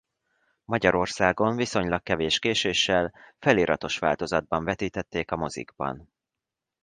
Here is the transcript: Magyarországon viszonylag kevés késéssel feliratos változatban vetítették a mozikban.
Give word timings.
Magyarországon 0.65 1.55
viszonylag 1.55 2.03
kevés 2.03 2.39
késéssel 2.39 3.13
feliratos 3.39 3.97
változatban 3.99 4.63
vetítették 4.63 5.31
a 5.31 5.35
mozikban. 5.35 6.09